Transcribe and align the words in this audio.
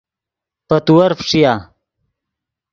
پے 0.67 0.77
تیور 0.85 1.11
فݯیا 1.27 1.53